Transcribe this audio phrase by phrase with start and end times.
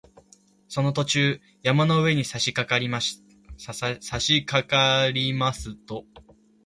[0.67, 3.21] その途中、山の上にさしかかります
[5.85, 6.05] と